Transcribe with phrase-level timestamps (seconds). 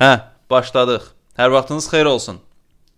[0.00, 0.14] Hə,
[0.48, 1.10] başladıq.
[1.36, 2.38] Hər vaxtınız xeyir olsun.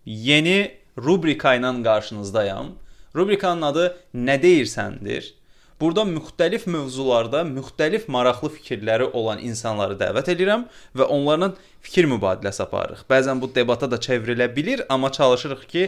[0.07, 2.69] Yeni rubrika ilə qarşınızdayam.
[3.17, 5.35] Rubrikanın adı Nə deyirsəndir.
[5.83, 11.49] Burada müxtəlif mövzularda müxtəlif maraqlı fikirləri olan insanları dəvət edirəm və onlarla
[11.83, 13.01] fikir mübadiləsi aparırıq.
[13.11, 15.83] Bəzən bu debata da çevrilə bilər, amma çalışırıq ki,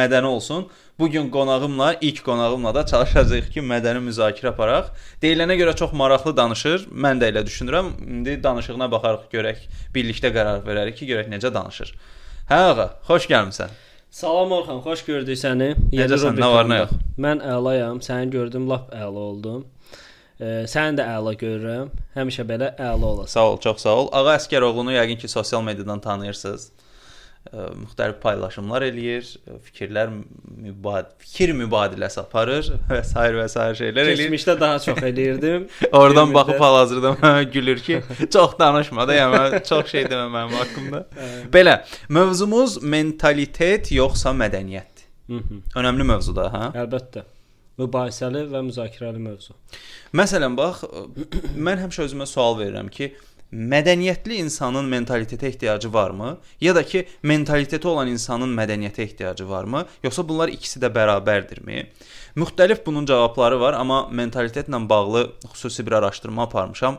[0.00, 0.68] mədəni olsun.
[0.98, 4.92] Bu gün qonağımla, ilk qonağımla da çalışacağıq ki, mədəni müzakirə aparaq.
[5.24, 6.88] Deyilənə görə çox maraqlı danışır.
[6.92, 7.94] Mən də elə düşünürəm.
[8.04, 9.64] İndi danışığına baxarıq, görək,
[9.96, 11.96] birlikdə qərar verərik ki, görək necə danışır.
[12.52, 13.72] Hə ağa, xoş gəlmisən.
[14.10, 15.74] Salam Orxan, xoş gördük səni.
[15.92, 16.38] Necəsən?
[16.40, 16.92] Nə var, nə yox?
[17.20, 17.98] Mən əlayam.
[18.00, 19.66] Səni gördüm, lap əla oldum.
[20.40, 21.90] E, səni də əla görürəm.
[22.16, 23.34] Həmişə belə əla olasan.
[23.34, 24.08] Sağ ol, çox sağ ol.
[24.16, 26.70] Ağa Əskəroğlunu yəqin ki, sosial mediadan tanıyırsınız.
[27.52, 29.28] Müxtəlif paylaşımlar eləyir,
[29.68, 34.28] fikirlər mübad fikir mübadiləsi aparır və sair və sair şeylər eləyir.
[34.28, 35.68] Keçmişdə daha çox eləyirdim.
[36.00, 41.02] Oradan baxıb hal-hazırda gülür ki, çox danışma da, yəni çox şey demə mənim haqqımda.
[41.54, 45.08] Belə, mövzumuz mentalitet yoxsa mədəniyyət?
[45.28, 45.64] Mhm.
[45.76, 46.70] Önəmli mövzudur, hə?
[46.84, 47.24] Əlbəttə.
[47.78, 49.54] Mübahisəli və müzakirəli mövzu.
[50.16, 50.82] Məsələn, bax,
[51.54, 53.12] mən həmişə özümə sual verirəm ki,
[53.52, 56.38] mədəniyyətli insanın mentalitetə ehtiyacı varmı?
[56.60, 59.86] Ya da ki, mentaliteti olan insanın mədəniyyətə ehtiyacı varmı?
[60.04, 61.86] Yoxsa bunlar ikisi də bərabərdirmi?
[62.36, 66.98] Müxtəlif bunun cavabları var, amma mentalitetlə bağlı xüsusi bir araşdırma aparmışam.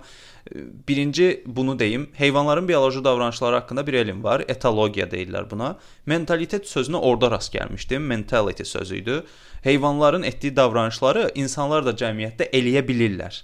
[0.88, 5.76] Birinci bunu deyim, heyvanların bioloji davranışları haqqında bir elm var, etologiya deyirlər buna.
[6.06, 8.00] Mentalitet sözünə orada rast gəlmişdim.
[8.00, 9.24] Mentality sözü idi.
[9.62, 13.44] Heyvanların etdiyi davranışları insanlar da cəmiyyətdə eləyə bilirlər.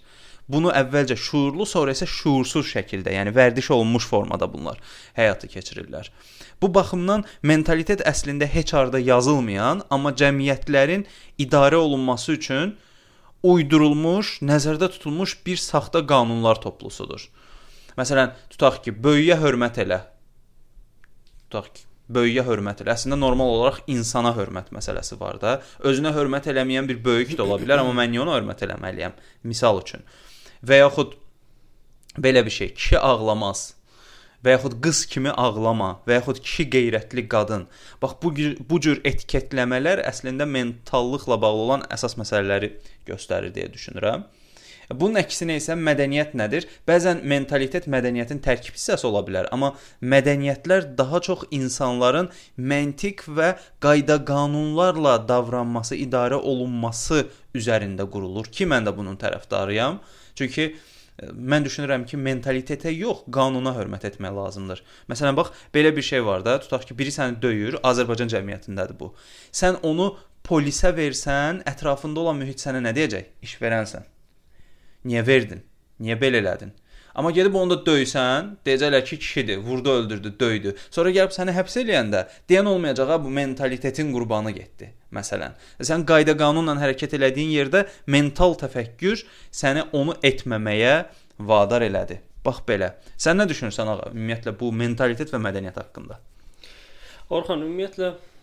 [0.51, 4.77] Bunu əvvəlcə şuurlu, sonra isə şuursuz şəkildə, yəni vərdiş olunmuş formada bunlar
[5.17, 6.11] həyata keçirirlər.
[6.61, 11.07] Bu baxımdan mentalitet əslində heç harda yazılmayan, amma cəmiyyətlərin
[11.41, 12.75] idarə olunması üçün
[13.45, 17.25] uydurulmuş, nəzərdə tutulmuş bir saxta qanunlar toplusudur.
[17.97, 20.01] Məsələn, tutaq ki, böyüyə hörmət elə.
[21.45, 21.85] Tutaq ki,
[22.17, 22.93] böyüyə hörmət elə.
[22.93, 25.57] Əslində normal olaraq insana hörmət məsələsi var da.
[25.85, 29.15] Özünə hörmət eləməyən bir böyük də ola bilər, amma mən niyə ona hörmət eləməliyəm?
[29.49, 30.05] Misal üçün.
[30.63, 31.17] Və yaxud
[32.17, 33.73] belə bir şey, kişi ağlamaz
[34.45, 37.67] və yaxud qız kimi ağlama və yaxud kişi qeyrətli qadın.
[38.01, 38.31] Bax bu
[38.69, 42.75] bu cür etiketləmələr əslində mentallıqla bağlı olan əsas məsələləri
[43.09, 44.25] göstərir deyə düşünürəm.
[44.93, 46.67] Bunun əksinə isə mədəniyyət nədir?
[46.85, 49.71] Bəzən mentalitet mədəniyyətin tərkib hissəsi ola bilər, amma
[50.13, 57.23] mədəniyyətlər daha çox insanların məntiq və qayda-qanunlarla davranması, idarə olunması
[57.57, 59.97] üzərində qurulur ki, mən də bunun tərəfdarıyam.
[60.35, 64.83] Çünki e, mən düşünürəm ki, mentalitetə yox, qanuna hörmət etmək lazımdır.
[65.11, 69.13] Məsələn, bax, belə bir şey var da, tutaq ki, biri səni döyür, Azərbaycan cəmiyyətindədir bu.
[69.55, 70.11] Sən onu
[70.45, 73.31] polisə versən, ətrafında olan mühit sənə nə deyəcək?
[73.47, 74.05] İş verənsən.
[75.05, 75.63] Niyə verdin?
[76.01, 76.73] Niyə belə elədin?
[77.15, 80.75] Amma gedib onu da döysən, deyəcəklər ki, kişidir, vurdu, öldürdü, döydü.
[80.91, 84.91] Sonra gəlib səni həbs eləyəndə deyən olmayacaq, bu mentalitetin qurbanı getdi.
[85.15, 90.95] Məsələn, sən qayda-qanunla hərəkət elədiyin yerdə mental təfəkkür səni onu etməməyə
[91.39, 92.19] vadar elədi.
[92.45, 92.91] Bax belə.
[93.17, 96.19] Sən nə düşünürsən ağa, ümumiyyətlə bu mentalitet və mədəniyyət haqqında?
[97.33, 98.34] Orxan, ümumiyyətlə e,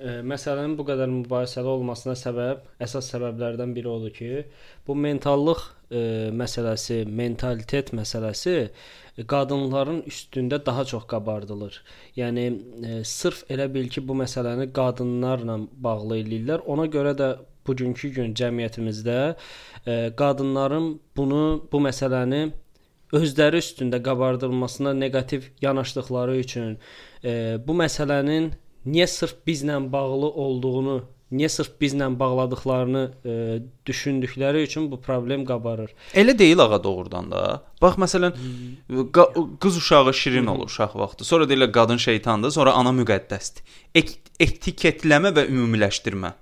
[0.00, 4.44] məsələnin bu qədər mübahisəli olmasına səbəb, əsas səbəblərdən biri odur ki,
[4.86, 6.00] bu mentallıq e,
[6.32, 8.70] məsələsi, mentalitet məsələsi
[9.28, 11.82] qadınların üstündə daha çox qabardılır.
[12.16, 16.64] Yəni e, sırf elə bil ki, bu məsələni qadınlarla bağlı eləyirlər.
[16.64, 17.30] Ona görə də
[17.66, 19.18] bugünkü gün cəmiyyətimizdə
[19.86, 22.46] e, qadınların bunu bu məsələni
[23.12, 26.78] özləri üstündə qabardılmasına neqativ yanaşdıqları üçün
[27.24, 28.52] e, bu məsələnin
[28.86, 30.96] niyə sırf bizlə bağlı olduğunu,
[31.32, 33.34] niyə sırf bizlə bağladıqlarını e,
[33.86, 35.92] düşündükləri üçün bu problem qabarır.
[36.14, 37.62] Elə deyil ağa doğrudan da.
[37.82, 38.34] Bax məsələn
[39.14, 39.28] qa
[39.60, 41.24] qız uşağı şirin olur uşaq vaxtı.
[41.24, 43.62] Sonra deyirlər qadın şeytandır, sonra ana müqəddəsdir.
[43.94, 46.32] Et etiketləmə və ümumiləşdirmə.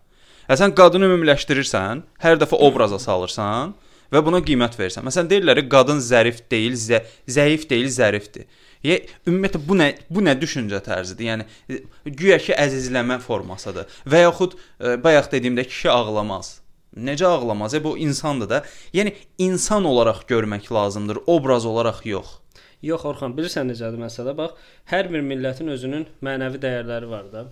[0.49, 3.75] Hə sən qadını ümumiləşdirirsən, hər dəfə obraza salırsan
[4.15, 5.05] və buna qiymət verirsən.
[5.05, 8.47] Məsələn deyirlər qadın zərif deyil, zə zəif deyil, zərifdir.
[8.87, 11.27] Ya ümumiyyətlə bu nə bu nə düşüncə tərzidir?
[11.33, 11.81] Yəni
[12.19, 13.89] güya ki əzizləmə formasıdır.
[14.07, 16.59] Və yaxud e, bayaq dediyimdə kişi ağlamaz.
[16.97, 17.75] Necə ağlamaz?
[17.75, 18.61] E bu insandır da.
[18.95, 22.39] Yəni insan olaraq görmək lazımdır, obraz olaraq yox.
[22.83, 24.37] Yox Orxan, bilirsən necədir məsələ?
[24.39, 24.55] Bax,
[24.93, 27.49] hər bir millətin özünün mənəvi dəyərləri var da.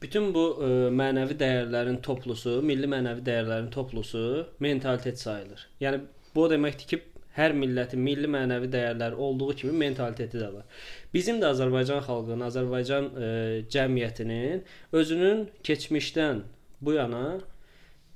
[0.00, 5.66] Bütün bu ə, e, mənəvi dəyərlərin toplusu, milli mənəvi dəyərlərin toplusu mentalitet sayılır.
[5.82, 7.00] Yəni bu o deməkdir ki,
[7.40, 10.66] hər millətin milli mənəvi dəyərləri olduğu kimi mentaliteti də var.
[11.14, 13.30] Bizim də Azərbaycan xalqının, Azərbaycan e,
[13.72, 14.62] cəmiyyətinin
[15.00, 16.44] özünün keçmişdən
[16.80, 17.24] bu yana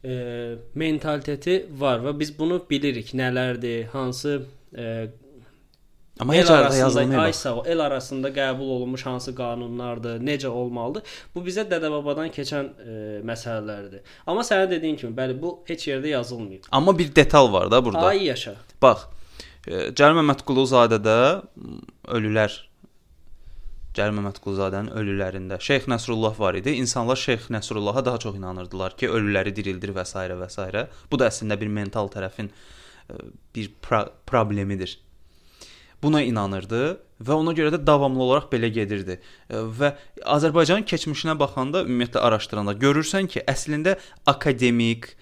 [0.04, 0.14] e,
[0.74, 3.14] mentaliteti var və biz bunu bilirik.
[3.16, 4.42] Nələrdir, hansı
[4.76, 5.08] e,
[6.20, 11.02] Amma el arasında, ay sağ ol, el arasında qəbul olunmuş hansı qanunlardır, necə olmalıdır?
[11.34, 14.04] Bu bizə dədə-babadan keçən e, məsələlərdir.
[14.26, 16.68] Amma sənə dediyim kimi, bəli, bu heç yerdə yazılmayıb.
[16.70, 18.06] Amma bir detal var da burada.
[18.06, 18.54] Ay yaşa.
[18.82, 19.08] Bax,
[19.66, 21.18] e, Cəlil Məmmədquluzadədə
[22.14, 22.54] ölülər
[23.94, 26.76] Cəlil Məmmədquluzadənin ölülərində Şeyx Nəsrullah var idi.
[26.78, 30.14] İnsanlar Şeyx Nəsrullaha daha çox inanırdılar ki, ölüləri dirildir və s.
[30.14, 30.86] və s.
[31.10, 32.50] Bu da əslində bir mental tərəfin
[33.10, 33.18] e,
[33.54, 35.00] bir pro problemidir.
[36.04, 36.80] Buna inanırdı
[37.24, 39.18] və ona görə də davamlı olaraq belə gedirdi.
[39.48, 39.94] E, Və
[40.36, 43.96] Azərbaycanın keçmişinə baxanda, ümumiyyətlə araşdıranda görürsən ki, əslində
[44.26, 45.14] akademik,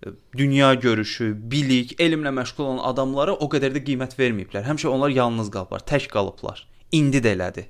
[0.00, 4.64] e, dünya görüşü, bilik, elmlə məşğul olan adamlara o qədər də qiymət verməyiblər.
[4.70, 6.64] Həmişə onlar yalnız qalıblar, tək qalıblar.
[6.96, 7.68] İndi də elədir.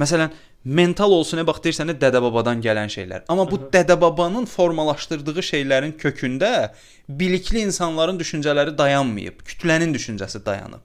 [0.00, 0.32] Məsələn,
[0.64, 3.26] mental olsun, bax deyirsən də dədə-babadan gələn şeylər.
[3.32, 6.70] Amma bu dədə-babanın formalaşdırdığı şeylərin kökündə
[7.08, 10.84] bilikli insanların düşüncələri dayanmayıb, kütlənin düşüncəsi dayanıb.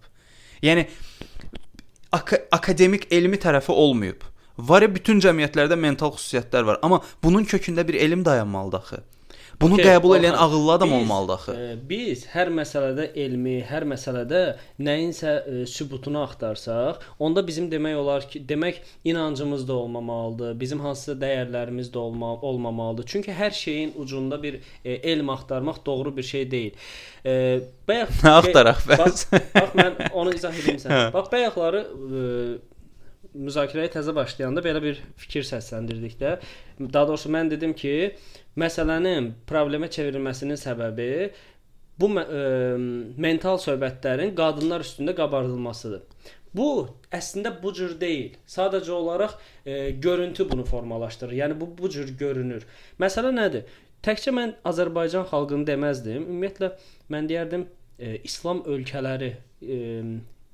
[0.64, 0.88] Yəni
[2.12, 4.24] ak akademik elmi tərəfi olmayıb.
[4.58, 9.04] Var ya bütün cəmiyyətlərdə mental xüsusiyyətlər var, amma bunun kökündə bir elm dayanmalıdır axı.
[9.62, 11.52] Bunu Okey, qəbul Orxan, ağıllı adam biz, olmalıdır axı.
[11.58, 14.42] e, Biz hər məsələdə elmi, hər məsələdə
[14.86, 21.16] nəyinsə e, sübutunu axtarsaq, onda bizim demək olar ki, demək inancımız da olmamalıdır, bizim hansısa
[21.26, 23.06] dəyərlərimiz də olma olmamalıdır.
[23.10, 26.72] Çünki hər şeyin ucunda bir e, elm axtarmaq doğru bir şey deyil.
[27.26, 29.44] E, bayaq Nə axtaraq bax, bəs?
[29.56, 30.86] bax mən onu izah edeyim Hə.
[30.86, 31.14] sənə.
[31.18, 32.22] Bax bayaqları e,
[33.38, 36.38] müzakirəyə təzə başlayanda belə bir fikir səsləndirdik də.
[36.80, 37.94] Daha doğrusu mən dedim ki,
[38.60, 41.10] məsələnin problemə çevrilməsinin səbəbi
[41.98, 42.26] bu ə,
[43.18, 46.04] mental söhbətlərin qadınlar üstündə qabardılmasıdır.
[46.58, 48.38] Bu əslində bu cür deyil.
[48.50, 49.36] Sadəcə olaraq
[49.66, 51.36] e, görüntü bunu formalaşdırır.
[51.42, 52.66] Yəni bu bu cür görünür.
[53.02, 53.68] Məsələ nədir?
[54.06, 56.24] Təkcə mən Azərbaycan xalqını deməzdim.
[56.24, 56.72] Ümumiyyətlə
[57.14, 57.68] mən deyərdim
[58.00, 59.78] e, İslam ölkələri, e,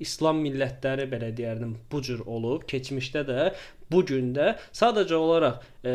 [0.02, 2.66] İslam millətləri belə deyərdim bu cür olub.
[2.70, 3.46] Keçmişdə də,
[3.92, 5.94] bu gün də sadəcə olaraq e,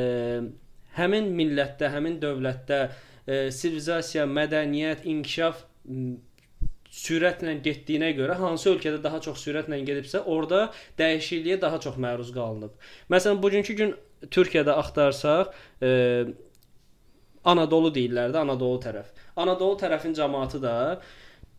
[0.98, 2.80] həmin millətdə, həmin dövlətdə
[3.28, 5.66] e, sivilizasiya, mədəniyyət, inkişaf
[6.90, 12.74] sürətlə getdiyinə görə hansı ölkədə daha çox sürətlə gedibsə, orada dəyişikliyə daha çox məruz qalınıb.
[13.14, 13.96] Məsələn, bugünkü gün
[14.34, 15.92] Türkiyədə axtarsaq, e,
[17.50, 19.14] Anadolu deyirlər də, Anadolu tərəf.
[19.40, 20.76] Anadolu tərəfin cəmaəti də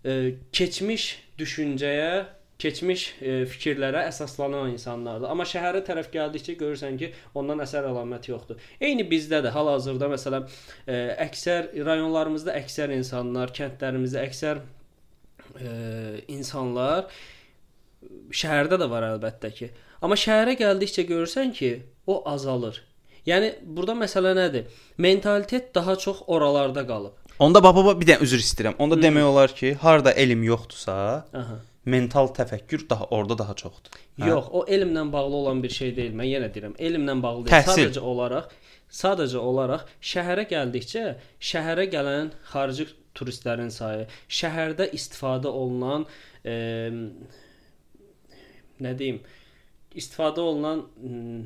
[0.05, 0.17] e,
[0.53, 1.07] keçmiş
[1.41, 2.13] düşüncəyə,
[2.61, 5.31] keçmiş e, fikirlərə əsaslanan insanlardır.
[5.33, 8.61] Amma şəhərə tərəf gəldikcə görürsən ki, ondan əsər əlamət yoxdur.
[8.81, 10.49] Eyni bizdə də hal-hazırda məsələn,
[10.85, 14.61] e, əksər rayonlarımızda əksər insanlar, kəndlərimizdə əksər
[15.57, 15.73] e,
[16.29, 17.09] insanlar
[18.43, 19.73] şəhərdə də var əlbəttə ki.
[20.05, 21.73] Amma şəhərə gəldikcə görürsən ki,
[22.09, 22.81] o azalır.
[23.29, 24.69] Yəni burada məsələ nədir?
[24.99, 27.17] Mentalitet daha çox oralarda qalıb.
[27.41, 28.77] Onda baba baba bir dənə üzr istəyirəm.
[28.83, 29.03] Onda Hı.
[29.07, 30.97] demək olar ki, harda elm yoxdursa,
[31.41, 31.57] Aha.
[31.89, 33.97] mental təfəkkür daha orada daha çoxdur.
[34.21, 34.29] Hə?
[34.29, 36.13] Yox, o elmlə bağlı olan bir şey deyil.
[36.21, 37.55] Mən yenə deyirəm, elmlə bağlı deyil.
[37.57, 37.89] Təhsil.
[37.89, 38.53] Sadəcə olaraq
[38.91, 41.05] sadəcə olaraq şəhərə gəldikcə
[41.51, 46.07] şəhərə gələn xarici turistlərin sayı, şəhərdə istifadə olunan
[46.45, 46.55] e,
[48.83, 49.21] nə deyim,
[49.99, 51.45] istifadə olunan m,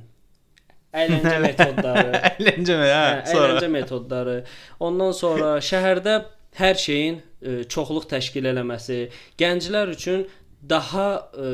[0.95, 4.39] əyləncə metodları, Əyləncə hə, Hə, əyləncə metodları.
[4.85, 6.17] Ondan sonra şəhərdə
[6.59, 9.01] hər şeyin e, çoxluq təşkil eləməsi,
[9.41, 10.27] gənclər üçün
[10.69, 11.49] daha e,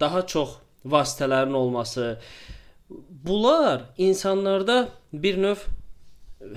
[0.00, 2.18] daha çox vasitələrin olması.
[3.24, 5.64] Bunlar insanlarda bir növ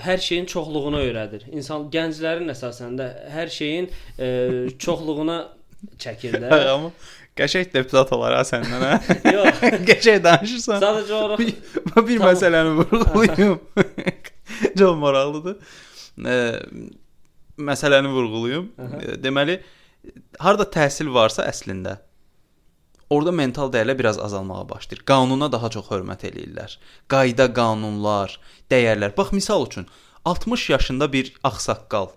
[0.04, 1.48] hər şeyin çoxluğunu öyrədir.
[1.56, 3.88] İnsan gənclərin əsasən də hər şeyin
[4.20, 4.28] e,
[4.86, 5.40] çoxluğuna
[6.02, 6.52] çəkir də.
[6.52, 6.92] Hə, amma
[7.38, 9.18] qəşəng deputat olar ha səndən hə.
[9.36, 10.82] Yox, qəşəng danışırsan.
[10.84, 12.28] sadəcə olaraq bir, bir Tamam.
[12.32, 13.60] məsələni vurğulayım.
[14.80, 15.56] Çox maraqlıdır.
[16.18, 16.36] E,
[17.70, 18.68] məsələni vurğulayım.
[19.24, 19.60] Deməli,
[20.40, 22.00] harda təhsil varsa əslində
[23.08, 25.06] Orada mental dəyərlər biraz azalmağa başlayır.
[25.08, 26.74] Qanuna daha çox hörmət eləyirlər.
[27.08, 28.34] Qayda, qanunlar,
[28.68, 29.14] dəyərlər.
[29.16, 29.86] Bax misal üçün
[30.28, 32.10] 60 yaşında bir ağsaqqal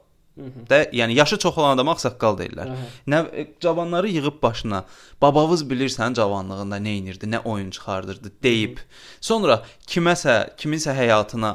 [0.70, 2.70] da, yəni yaşı çox olan adama ağsaqqal deyirlər.
[2.72, 2.86] Aha.
[3.08, 4.84] Nə e, cavanları yığıb başına,
[5.22, 8.78] babavız bilirsən cavanlığında nə edirdi, nə oyun çıxardırdı deyib.
[9.20, 11.54] Sonra kiməsə, kiminsə həyatına,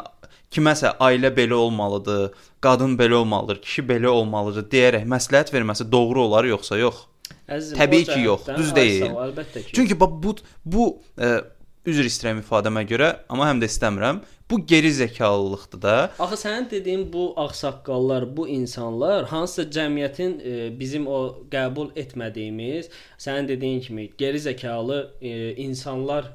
[0.51, 6.45] kiməsə ailə belə olmalıdır, qadın belə olmalıdır, kişi belə olmalıdır deyərək məsləhət verməsi doğru olar
[6.45, 7.05] yoxsa yox?
[7.47, 9.09] əzizim, Təbii ki, yox, düz deyil.
[9.09, 9.73] Əlbəttə ki.
[9.77, 10.85] Çünki bax bu bu
[11.21, 11.29] e,
[11.89, 14.21] üzr istəyirəm ifadəmə görə, amma həm də istəmirəm.
[14.49, 15.95] Bu geri zekalılıqdır da.
[16.19, 21.19] Axı sənin dediyin bu ağsaqqallar, bu insanlar hansısa cəmiyyətin e, bizim o
[21.51, 26.29] qəbul etmədiyimiz, sənin dediyin kimi geri zəkalı e, insanlar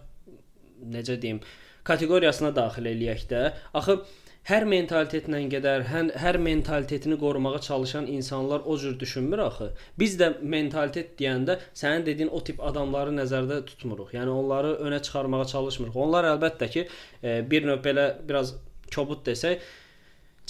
[0.83, 1.41] necə deyim,
[1.85, 3.45] kateqoriyasına daxil eləyək də.
[3.75, 4.01] Axı
[4.49, 9.71] hər mentalitetlə gedər, hər, hər mentalitetini qorumağa çalışan insanlar o cür düşünmür axı.
[9.99, 14.15] Biz də mentalitet deyəndə sənin dediyin o tip adamları nəzərdə tutmuruq.
[14.17, 15.97] Yəni onları önə çıxarmağa çalışmırıq.
[15.97, 16.87] Onlar əlbəttə ki,
[17.23, 18.55] e, bir növ belə biraz
[18.95, 19.61] kobud desək,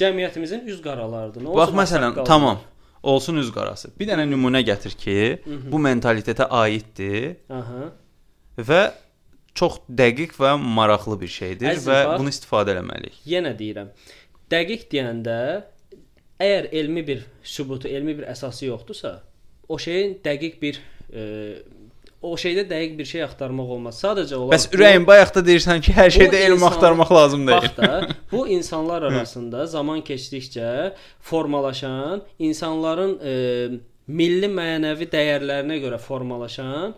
[0.00, 1.44] cəmiyyətimizin üz qaralarıdır.
[1.44, 2.62] Nə Bax məsələn, tamam.
[3.02, 3.88] Olsun üz qarası.
[3.97, 5.70] Bir dənə nümunə gətir ki, Hı -hı.
[5.73, 7.37] bu mentalitetə aiddir.
[7.49, 7.90] Aha.
[8.59, 8.82] Və
[9.54, 13.19] çox dəqiq və maraqlı bir şeydir Əzim, və bax, bunu istifadə etməliyik.
[13.28, 13.90] Yenə deyirəm.
[14.50, 15.40] Dəqiq deyəndə
[16.40, 19.19] əgər elmi bir sübutu, elmi bir əsası yoxdursa,
[19.69, 20.80] o şeyin dəqiq bir
[21.12, 21.23] e,
[22.23, 24.00] o şeydə dəqiq bir şey axtarmaq olmaz.
[24.04, 27.69] Sadəcə olaraq Bəs ürəyin bayaqda deyirsən ki, hər şeydə elm axtarmaq lazım deyil.
[27.69, 30.92] Bax da, bu insanlar arasında zaman keçdikcə
[31.30, 33.35] formalaşan, insanların e,
[34.07, 36.95] milli mənəvi dəyərlərinə görə formalaşan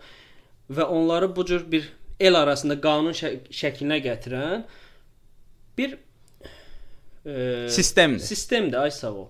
[0.73, 1.89] və onları bu cür bir
[2.29, 4.65] el arasında qanun şə şəklinə gətirən
[5.79, 5.97] bir
[7.27, 8.25] e, sistemdir.
[8.25, 9.29] Sistemdir, ay sağ ol.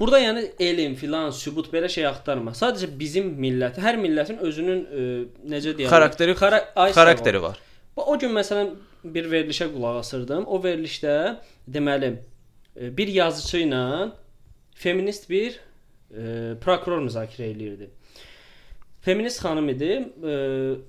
[0.00, 2.56] Burada yəni elm, filan, sübut belə şey axtarma.
[2.58, 5.04] Sadəcə bizim millət, hər millətin özünün e,
[5.52, 6.62] necə deyirəm, xarakteri, xara
[6.96, 7.60] xarakteri var.
[7.96, 8.72] O gün məsələn
[9.04, 10.46] bir verilişə qulaq asırdım.
[10.48, 11.16] O verilişdə
[11.70, 13.84] deməli e, bir yazıçı ilə
[14.74, 15.60] feminist bir
[16.10, 16.24] e,
[16.64, 17.92] prokuror müzakirə eləyirdi
[19.02, 19.90] feminist xanım idi.
[20.22, 20.32] E,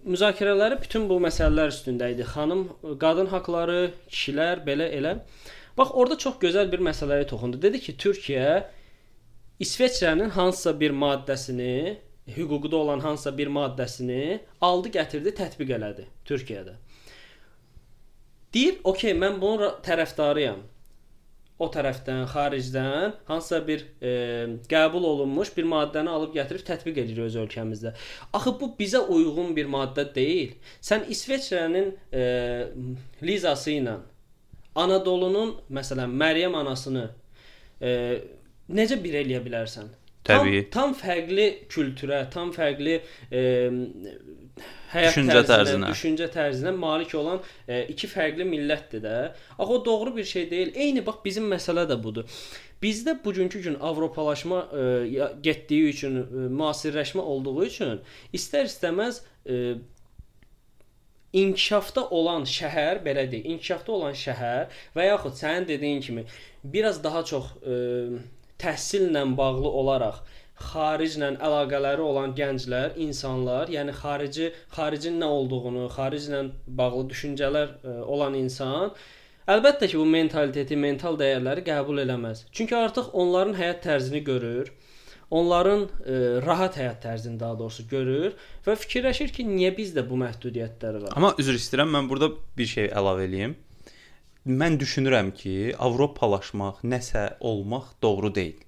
[0.05, 2.25] müzakirələri bütün bu məsələlər üstündə idi.
[2.34, 2.67] Xanım,
[3.01, 5.17] qadın haqqları, kişilər belə elə.
[5.77, 7.62] Bax orada çox gözəl bir məsələyə toxundu.
[7.62, 8.63] Dedi ki, Türkiyə
[9.60, 11.98] İsveçrənin hansısa bir maddəsini,
[12.38, 16.75] hüquqda olan hansısa bir maddəsini aldı, gətirdi, tətbiq elədi Türkiyədə.
[18.53, 20.60] Deyir, "Okay, mən bunun tərəfdarıyam
[21.63, 24.12] o tərəfdən, xaricdən hansısa bir e,
[24.72, 27.93] qəbul olunmuş bir maddəni alıb gətirib tətbiq edir öz ölkəmizdə.
[28.34, 30.53] Axı bu bizə uyğun bir maddə deyil.
[30.84, 32.24] Sən İsveçrənin e,
[33.24, 33.98] Lizası ilə
[34.75, 37.10] Anadolunun məsələn Məryəm anasını
[37.82, 37.91] e,
[38.74, 39.91] necə bir eləyə bilərsən?
[40.24, 40.70] Təbii.
[40.72, 42.96] Tam, tam fərqli kültürə, tam fərqli
[43.27, 43.41] e,
[44.93, 49.15] həyat düşüncə tərzinə, tərzinə, düşüncə tərzinə malik olan e, iki fərqli millətdir də.
[49.57, 50.75] Axı o doğru bir şey deyil.
[50.75, 52.27] Eyni bax bizim məsələ də budur.
[52.83, 54.83] Bizdə bugünkü gün avropalaşma e,
[55.41, 58.01] getdiyi üçün, e, müasirləşmə olduğu üçün
[58.36, 59.60] istər-istəməz e,
[61.33, 66.25] inkişafda olan şəhər, belə deyək, inkişafda olan şəhər və yaxud sənin dediyin kimi
[66.63, 67.77] biraz daha çox e,
[68.62, 70.22] təhsillə bağlı olaraq
[70.63, 76.46] xariclə əlaqələri olan gənclər, insanlar, yəni xarici xaricin nə olduğunu, xariclə
[76.79, 78.93] bağlı düşüncələr ə, e, olan insan
[79.50, 82.46] əlbəttə ki, bu mentaliteti, mental dəyərləri qəbul eləməz.
[82.55, 84.72] Çünki artıq onların həyat tərzini görür.
[85.34, 88.34] Onların ə, e, rahat həyat tərzini daha doğrusu görür
[88.67, 91.15] və fikirləşir ki, niyə bizdə bu məhdudiyyətlər var?
[91.17, 93.55] Amma üzr istəyirəm, mən burada bir şey əlavə eləyim.
[94.43, 98.62] Mən düşünürəm ki, Avropalaşmaq, nəsə olmaq doğru deyil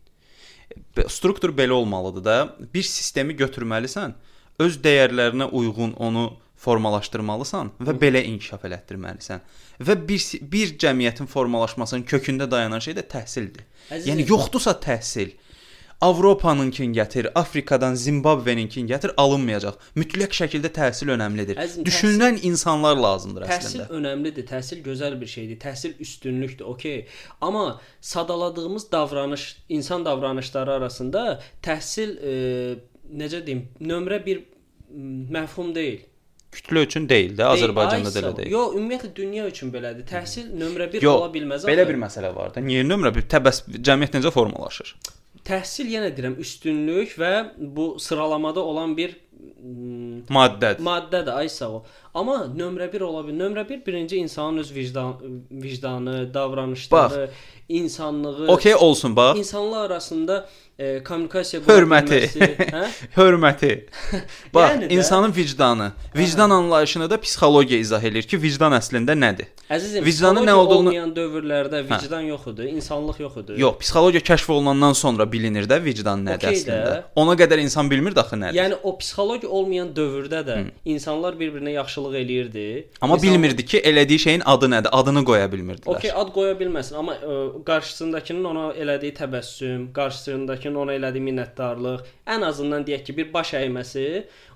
[1.08, 2.56] struktur belə olmalıdır da.
[2.74, 4.16] Bir sistemi götürməlisən,
[4.60, 6.30] öz dəyərlərinə uyğun onu
[6.66, 9.42] formalaşdırmalısan və belə inkişaf elətdirməlisən.
[9.86, 13.66] Və bir bir cəmiyyətin formalaşmasının kökündə dayanan şey də təhsildir.
[13.90, 15.36] Əzizim, yəni yoxdursa təhsil,
[16.02, 19.78] Avropanınkini gətir, Afrikadan Zimbabveninkin gətir, alınmayacaq.
[19.96, 21.60] Mütləq şəkildə təhsil önəmlidir.
[21.62, 23.86] Əzim, Düşünülən təhsil, insanlar lazımdır təhsil əslində.
[23.86, 27.06] Təhsil önəmlidir, təhsil gözəl bir şeydir, təhsil üstünlükdür, okey.
[27.42, 32.36] Amma sadaladığımız davranış, insan davranışları arasında təhsil e,
[33.16, 34.44] necə deyim, nömrə 1
[35.32, 36.04] məfhum deyil
[36.56, 38.54] kütlə üçün deyil də, Azərbaycanda da elə deyil.
[38.54, 40.06] Yox, ümumiyyətlə dünya üçün belədir.
[40.08, 41.68] Təhsil nömrə 1 ola bilməz.
[41.68, 42.64] Belə bir məsələ var da.
[42.64, 44.94] Niyə nömrə 1 təbəs cəmiyyət necə formalaşır?
[45.46, 47.32] Təhsil yenə deyirəm üstünlük və
[47.78, 49.12] bu sıralamada olan bir
[50.30, 50.84] maddədir.
[50.84, 51.84] Maddədir, ay sağ ol.
[52.16, 53.40] Amma nömrə 1 ola bilər.
[53.44, 55.16] Nömrə 1 birinci insanın öz vicdan
[55.52, 57.30] vicdanı, davranışları, bax,
[57.70, 58.52] insanlığı.
[58.52, 59.38] Okay olsun bax.
[59.38, 60.48] İnsanlar arasında
[60.80, 62.84] e, kommunikasiya hörməti, hə?
[63.16, 63.72] hörməti.
[64.54, 66.54] Bax, yəni də, insanın vicdanı, vicdan hə.
[66.54, 69.48] anlayışını da psixologiya izah eləyir ki, vicdan əslində nədir?
[69.72, 72.34] Əzizim, vicdanın nə olduğunu olmayan dövrlərdə vicdan hə.
[72.34, 73.60] yox idi, insanlıq yox idi.
[73.64, 76.92] Yox, psixologiya kəşf olunandan sonra bilinir də vicdan nədir okay əslində.
[76.92, 77.00] Də.
[77.24, 78.60] Ona qədər insan bilmirdi axı nədir.
[78.60, 80.72] Yəni o psixologiya olmayan dövrdə də Hı.
[80.86, 82.66] insanlar bir-birinə yaxşılıq eləyirdi.
[83.02, 83.30] Amma İnsan...
[83.30, 85.96] bilmirdi ki, elədiyi şeyin adı nədir, adını qoya bilmirdilər.
[85.96, 91.24] Okay, ad qoya bilməsin, amma ə, e, qarşısındakının ona elədiyi təbəssüm, qarşısındakı Lakin ona elədiyi
[91.26, 94.06] minnətdarlıq, ən azından deyək ki, bir baş əyməsi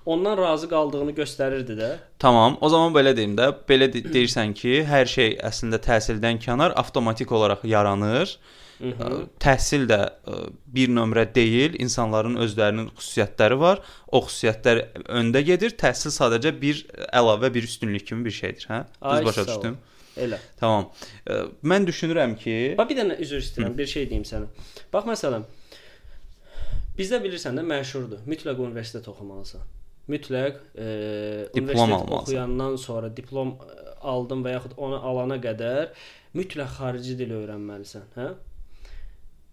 [0.06, 1.90] ondan razı qaldığını göstərirdi də.
[2.18, 6.74] Tamam, o zaman belə deyim də, belə de deyirsən ki, hər şey əslində təhsildən kənar
[6.80, 8.26] avtomatik olaraq yaranır.
[8.26, 9.18] Hı -hı.
[9.40, 9.98] Təhsil də
[10.66, 13.80] bir nömrə deyil, insanların özlərinin xüsusiyyətləri var.
[14.08, 14.82] O xüsusiyyətlər
[15.20, 15.70] öndə gedir.
[15.76, 18.84] Təhsil sadəcə bir əlavə bir üstünlük kimi bir şeydir, hə?
[19.02, 19.78] Düz başa düşdüm.
[20.16, 20.38] Elə.
[20.60, 20.88] Tamam.
[21.26, 24.48] Ə, Mən düşünürəm ki, Bax bir dənə üzr istəyirəm, bir şey deyim sənə.
[24.92, 25.44] Bax məsələn
[26.98, 28.24] bizdə bilirsən də məşhurdur.
[28.28, 29.62] Mütləq universitet oxumalısan.
[30.10, 30.86] Mütləq e,
[31.54, 32.16] Diplom almalısan.
[32.18, 35.92] oxuyandan sonra diplom e, aldın və yaxud onu alana qədər
[36.34, 38.28] mütləq xarici dil öyrənməlisən, hə?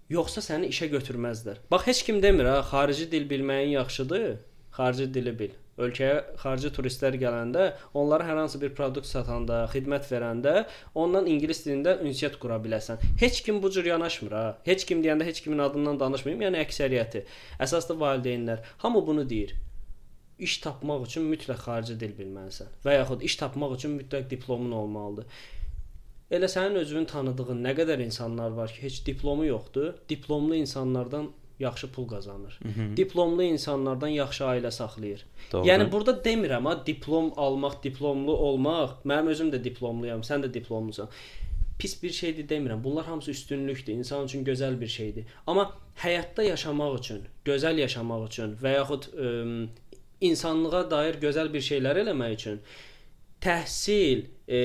[0.07, 1.57] Yoxsa səni işə götürməzlər.
[1.71, 4.37] Bax heç kim demir ha, xarici dil bilməyin yaxşıdır.
[4.77, 5.55] Xarici dili bil.
[5.83, 10.53] Ölkəyə xarici turistlər gələndə, onlara hər hansı bir produkt satanda, xidmət verəndə,
[10.95, 13.03] ondan ingilis dilində ünsiyyət qura biləsən.
[13.19, 14.45] Heç kim bu cür yanaşmır ha.
[14.69, 17.25] Heç kim deyəndə heç kimin adından danışmayım, yəni əksəriyyəti.
[17.67, 19.57] Əsaslı valideynlər hamı bunu deyir.
[20.39, 25.25] İş tapmaq üçün mütləq xarici dil bilməlisən və yaxud iş tapmaq üçün mütləq diplomun olmalıdır.
[26.31, 29.93] Elə sənin özünün tanıdığın nə qədər insanlar var ki, heç diplomu yoxdur.
[30.09, 31.29] Diplomlu insanlardan
[31.59, 32.59] yaxşı pul qazanır.
[32.63, 32.97] Hı -hı.
[32.97, 35.25] Diplomlu insanlardan yaxşı ailə saxlayır.
[35.51, 35.67] Doğru.
[35.67, 38.89] Yəni burada demirəm ha, diplom almaq, diplomlu olmaq.
[39.05, 41.09] Mənim özüm də diplomluyam, sən də diplomlusan.
[41.79, 42.83] Pis bir şeydir demirəm.
[42.83, 43.93] Bunlar hamısı üstünlükdür.
[43.93, 45.25] İnsan üçün gözəl bir şeydir.
[45.47, 45.71] Amma
[46.03, 49.67] həyatda yaşamaq üçün, gözəl yaşamaq üçün və yaxud ə,
[50.21, 52.59] insanlığa dair gözəl bir şeylər eləmək üçün
[53.41, 54.61] təhsil, ə,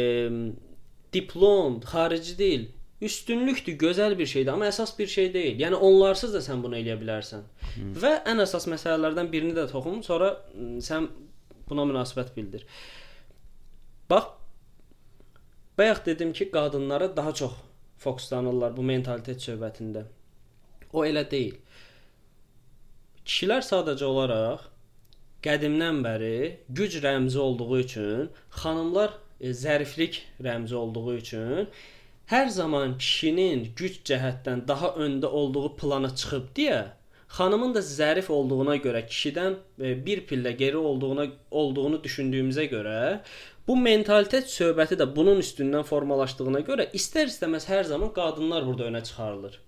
[1.12, 2.70] diplom, xarici dil
[3.02, 5.58] üstünlükdür, gözəl bir şeydir, amma əsas bir şey deyil.
[5.60, 7.42] Yəni onlarsız da sən bunu eləyə bilərsən.
[7.74, 7.94] Hmm.
[7.98, 10.36] Və ən əsas məsələlərdən birini də toxum, sonra
[10.86, 11.08] sən
[11.68, 12.62] buna münasibət bildir.
[14.10, 14.30] Bax
[15.78, 17.58] bayaq dedim ki, qadınlara daha çox
[17.98, 20.04] fokuslanırlar bu mentalitet söhbətində.
[20.92, 21.58] O elə deyil.
[23.26, 24.68] Kişilər sadəcə olaraq
[25.42, 26.36] qədimdən bəri
[26.70, 28.30] güc rəmzi olduğu üçün,
[28.62, 31.68] xanımlar zəriflik rəmzi olduğu üçün
[32.30, 36.82] hər zaman kişinin güc cəhətdən daha öndə olduğu plana çıxıb deyə
[37.38, 43.20] xanımın da zərif olduğuna görə kişidən e, bir pillə geri olduğuna olduğunu düşündüyümüzə görə
[43.68, 49.58] bu mentalitet söhbəti də bunun üstündən formalaşdığına görə istər-istəməz hər zaman qadınlar burada önə çıxarılır.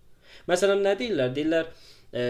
[0.51, 1.31] Məsələn nə deyirlər?
[1.37, 1.71] Deyirlər,
[2.15, 2.25] e,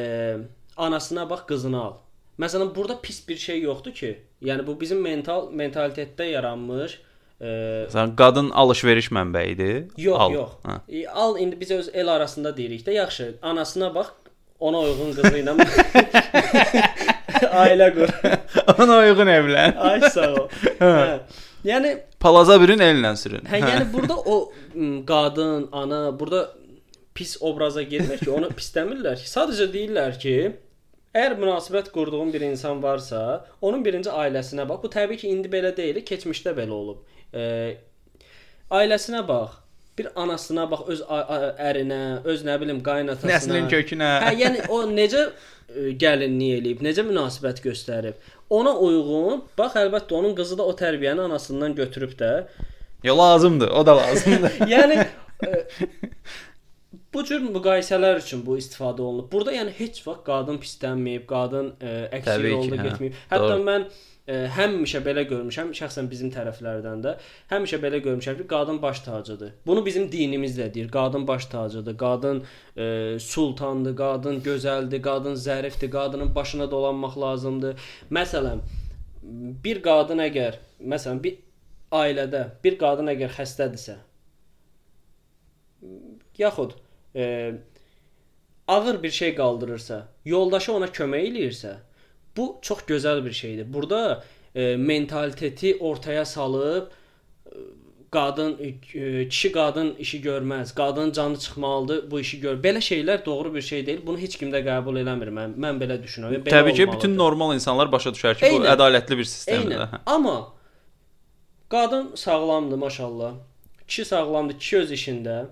[0.77, 1.97] anasına bax, qızını al.
[2.39, 4.13] Məsələn, burada pis bir şey yoxdur ki.
[4.43, 9.89] Yəni bu bizim mental mentalitetdə yaranmış e, Sən qadın alış-veriş mənbəyidir.
[10.01, 10.33] Yox, al.
[10.33, 10.51] yox.
[10.65, 11.07] Hə.
[11.13, 14.07] Al indi biz öz el arasında deyirik də, yaxşı, anasına bax,
[14.61, 15.55] ona uyğun qızı ilə
[17.65, 18.13] ailə qur.
[18.83, 19.77] Ona uyğun evlən.
[19.77, 20.49] Ay sağ ol.
[20.81, 21.19] hə.
[21.65, 23.45] Yəni Palaza birin ellə sürün.
[23.51, 24.53] hə, yəni burada o
[25.07, 26.51] qadın, ana burada
[27.15, 29.29] pis obraza girmir ki, onu pis demirlər ki.
[29.31, 30.35] Sadəcə deyirlər ki,
[31.15, 34.83] əgər münasibət qurduğun bir insan varsa, onun birinci ailəsinə bax.
[34.83, 37.03] Bu təbii ki, indi belə deyil, keçmişdə belə olub.
[37.35, 37.77] E,
[38.71, 39.61] ailəsinə bax.
[39.99, 41.03] Bir anasına bax, öz
[41.63, 43.31] ərinə, öz nə bilim qaynatasına.
[43.31, 44.09] Nəslin kökünə.
[44.25, 48.33] Hə, yəni o necə e, gəlinlik eləyib, necə münasibət göstərib.
[48.55, 52.33] Ona uyğun, bax əlbəttə onun qızı da o tərbiyəni anasından götürüb də.
[53.07, 54.59] Ya lazımdır, o da lazımdır.
[54.75, 54.99] Yəni
[55.47, 55.63] e,
[57.15, 59.31] bu cür müqayisələr üçün bu istifadə olunub.
[59.33, 62.89] Burada yəni heç vaxt qadın pislənməyib, qadın e, əksi Təbii ki, yolda hə.
[62.89, 63.23] getməyib.
[63.31, 63.67] Hətta Doğru.
[63.69, 63.87] mən
[64.27, 67.15] e, həmişə belə görmüşəm, şəxsən bizim tərəflərdən də
[67.51, 69.53] həmişə belə görmüşəm ki, qadın baş tacıdır.
[69.67, 70.91] Bunu bizim dinimiz də deyir.
[70.91, 72.43] Qadın baş tacıdır, qadın
[72.77, 77.91] e, sultandır, qadın gözəldir, qadın zərifdir, qadının başına dolanmaq lazımdır.
[78.11, 78.65] Məsələn,
[79.65, 81.39] bir qadın əgər, məsələn, bir
[81.95, 84.01] ailədə bir qadın əgər xəstədirsə,
[86.39, 86.73] yaxud
[87.15, 87.55] e,
[88.69, 91.75] ağır bir şey qaldırırsa, yoldaşı ona kömək eləyirsə,
[92.37, 93.73] bu çox gözəl bir şeydir.
[93.73, 96.87] Burada e, mentaliteti ortaya salıb
[97.47, 97.51] e,
[98.11, 100.75] qadın e, kişi qadın işi görməz.
[100.75, 102.57] Qadın canı çıxmalıdır, bu işi gör.
[102.63, 104.07] Belə şeylər doğru bir şey deyil.
[104.07, 105.33] Bunu heç kim də qəbul eləmir.
[105.39, 106.45] Mən mən belə düşünürəm.
[106.45, 108.71] Belə Təbii ki, bütün normal insanlar başa düşər ki, bu Eynən.
[108.77, 109.77] ədalətli bir sistemdir.
[109.77, 109.91] Eynən.
[109.95, 110.01] Hə.
[110.07, 110.53] Amma
[111.71, 113.35] qadın sağlamdır maşallah.
[113.89, 115.47] Kişi sağlamdır, kişi öz işində.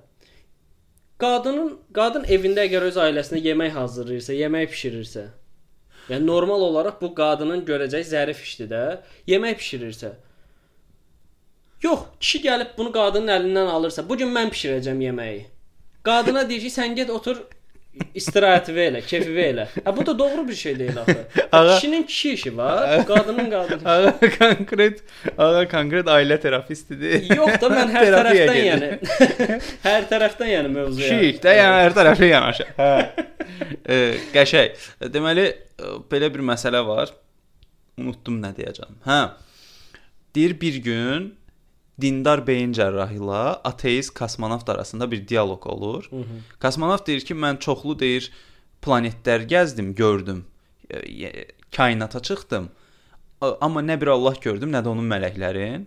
[1.18, 5.26] Qadının qadın evində əgər öz ailəsinə yemək hazırlayırsa, yemək bişirirsə,
[6.12, 8.82] yəni normal olaraq bu qadının görəcəyi zərif işdir də.
[9.32, 10.12] Yemək bişirirsə.
[11.82, 15.40] Yox, kişi gəlib bunu qadının əlindən alırsa, bu gün mən bişirəcəm yeməyi.
[16.06, 17.42] Qadına deyir ki, sən get otur
[18.16, 19.66] istirahəti elə, kefi elə.
[19.84, 21.16] Hə bu da doğru bir şey deyil axı.
[21.52, 23.84] Ağa- Kişinin kişi işi var, qadının qadın.
[23.84, 25.02] Ağa konkret,
[25.38, 27.28] ağa konkret ailə terapistidir.
[27.36, 28.88] Yox da mən hər tərəfdən yəni
[29.84, 31.10] hər tərəfdən yəni mövzuya.
[31.20, 32.72] Şik də, yəni hər tərəfli yanaşır.
[32.80, 32.90] Hə.
[33.84, 34.00] e,
[34.34, 34.88] qəşəng.
[35.12, 35.46] Deməli,
[36.12, 37.12] belə bir məsələ var.
[38.00, 38.96] Unutdum nə deyəcəm.
[39.04, 39.20] Hə.
[40.34, 41.32] Deyir bir gün
[42.02, 46.08] dindar beyin cərrahı ilə ateist kosmonavt arasında bir dialoq olur.
[46.10, 46.38] Hı -hı.
[46.62, 48.32] Kosmonavt deyir ki, mən çoxlu deyir
[48.82, 50.44] planetlər gəzdim, gördüm.
[50.90, 52.70] E, e, Kainata çıxdım.
[53.60, 55.86] Amma nə bir Allah gördüm, nə də onun mələklərin.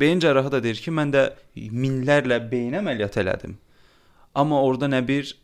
[0.00, 1.22] Beyin cərrahı da deyir ki, mən də
[1.56, 3.56] minlərlə beyin əməliyyat elədim.
[4.34, 5.36] Amma orada nə bir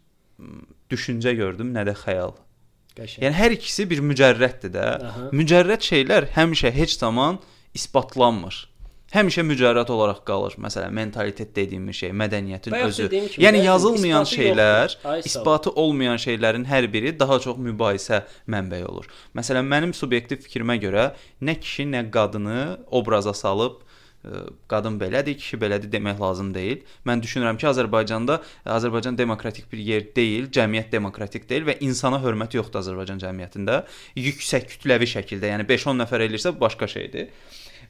[0.90, 2.34] düşüncə gördüm, nə də xəyal.
[2.96, 3.22] Qəşəng.
[3.24, 4.86] Yəni hər ikisi bir mücərrəddir də.
[5.06, 5.28] Aha.
[5.36, 7.38] Mücərrəd şeylər həmişə heç zaman
[7.74, 8.66] isbatlanmır.
[9.10, 10.54] Həmişə mücərrəd olaraq qalır.
[10.62, 13.08] Məsələn, mentalitet dediyimiz şey, mədəniyyətin Bayaq özü.
[13.10, 14.96] kimi, Yəni yazılmayan isbatı şeylər.
[15.04, 19.08] Ay, isbatı olmayan şeylərin hər biri daha çox mübahisə mənbəyi olur.
[19.34, 21.10] Məsələn, mənim subyektiv fikrimə görə
[21.42, 26.84] nə kişi, nə qadını obraza salıb ə, qadın belədir, kişi belədir demək lazım deyil.
[27.02, 28.38] Mən düşünürəm ki, Azərbaycanda
[28.78, 33.82] Azərbaycan demokratik bir yer deyil, cəmiyyət demokratik deyil və insana hörmət yoxdur Azərbaycan cəmiyyətində.
[34.14, 37.34] Yüksək kütləvi şəkildə, yəni 5-10 nəfər elirsə başqa şeydir.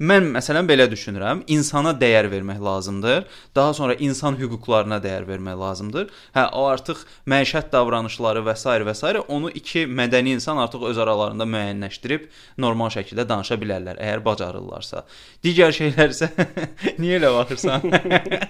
[0.01, 3.25] Mən məsələn belə düşünürəm, insana dəyər vermək lazımdır.
[3.57, 6.07] Daha sonra insan hüquqlarına dəyər vermək lazımdır.
[6.33, 8.65] Hə, o artıq məişət davranışları və s.
[8.89, 9.13] və s.
[9.29, 12.25] onu iki mədəni insan artıq öz aralarında müəyyənləşdirib
[12.65, 15.05] normal şəkildə danışa bilərlər, əgər bacarırlarsa.
[15.45, 16.31] Digər şeylər isə
[17.03, 17.85] niyə elə baxırsan?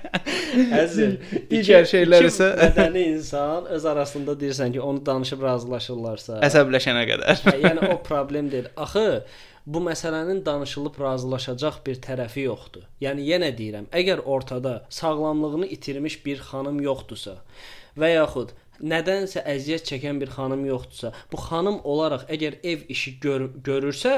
[0.80, 1.18] Əzizim,
[1.50, 6.38] Digər şeylər isə- mədəni insan öz arasında deyirsən ki, onu danışıb razılaşırlarsa.
[6.46, 7.44] Əsəbləşənə qədər.
[7.50, 8.70] Hə, yəni o problem deyil.
[8.78, 9.06] Axı
[9.66, 12.86] bu məsələnin danışılıb razılaşacaq bir tərəfi yoxdur.
[13.04, 17.38] Yəni yenə deyirəm, əgər ortada sağlamlığını itirmiş bir xanım yoxdursa
[18.00, 23.48] və yaxud nədənsə əziyyət çəkən bir xanım yoxdursa, bu xanım olaraq əgər ev işi gör
[23.64, 24.16] görürsə,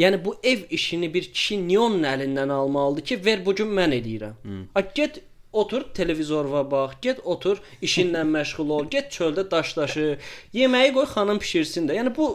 [0.00, 3.96] yəni bu ev işini bir kişi niyə onun əlindən almalıdır ki, ver bu gün mən
[4.00, 4.38] eləyirəm.
[4.42, 4.62] Hmm.
[4.74, 5.20] A get
[5.52, 10.06] otur televizora bax, get otur işinlə məşğul ol, get çöldə daş daşı,
[10.54, 11.98] yeməyi qoy xanım bişirsin də.
[12.00, 12.30] Yəni bu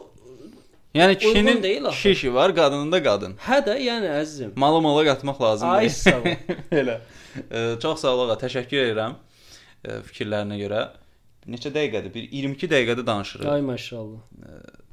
[0.95, 3.35] Yəni kişinin kişi işi var, qadının da qadın.
[3.47, 4.53] Hə də, yəni əzizim.
[4.55, 5.75] Malı mala qatmaq lazımdır.
[5.75, 6.25] Ay sağ ol.
[6.81, 6.99] Elə.
[7.51, 9.17] E, çox sağ ol ağa, təşəkkür edirəm
[9.83, 10.85] e, fikirlərinə görə.
[11.51, 12.13] Neçə dəqiqədir?
[12.13, 13.49] Bir 22 dəqiqədə danışırıq.
[13.51, 14.23] Ay maşallah.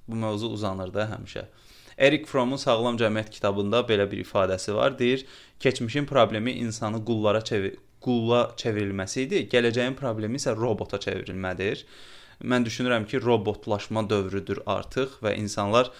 [0.09, 1.47] Bu mövzu uzanır da həmişə.
[1.99, 4.99] Erik Fromm'un Sağlam Cəmiyyət kitabında belə bir ifadəsi var.
[4.99, 5.27] Deyir,
[5.61, 9.45] keçmişin problemi insanı qullara çevir qulla çevrilməsi idi.
[9.53, 11.87] Gələcəyin problemi isə robota çevrilmədir.
[12.43, 15.91] Mən düşünürəm ki, robotlaşma dövrüdür artıq və insanlar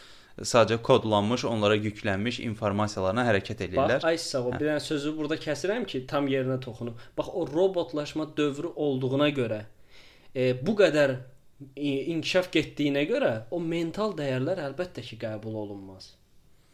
[0.41, 4.07] sadəcə kodlanmış, onlara yüklənmiş informasiyalarla hərəkət Bax, edirlər.
[4.09, 4.57] ay sağ ol.
[4.57, 6.97] Bir dənə sözü burada kəsirəm ki, tam yerinə toxunum.
[7.19, 9.61] Bax, o robotlaşma dövrü olduğuna görə,
[10.35, 11.17] e, bu qədər
[11.77, 16.15] inkişaf getdiyinə görə o mental dəyərlər əlbəttə ki, qəbul olunmaz.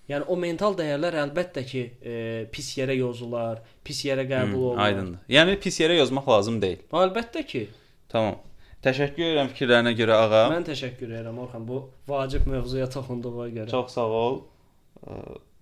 [0.09, 2.13] Yəni o mental dəyərlər əlbəttə ki, e,
[2.53, 4.85] pis yerə yozular, pis yerə qəbul olunur.
[4.87, 5.19] Aydındır.
[5.35, 6.87] Yəni pis yerə yazmaq lazım deyil.
[6.97, 7.67] Əlbəttə ki.
[8.09, 8.39] Tamam.
[8.87, 10.45] Təşəkkür edirəm fikirlərinə görə ağa.
[10.53, 13.71] Mən təşəkkür edirəm Orxan bu vacib mövzuya toxunduğuna görə.
[13.73, 14.38] Çox sağ ol.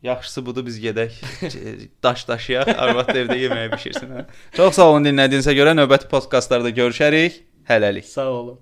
[0.04, 1.16] Yaxşısı budur biz gedək
[2.04, 4.12] daş daşıyaq, arvad evdə yeməyi bişirsin.
[4.18, 4.26] Hə?
[4.58, 7.40] Çox sağ olun dinlədiyinizə görə növbəti podkastlarda görüşərik.
[7.70, 8.04] Hələlik.
[8.04, 8.60] Sağ olun.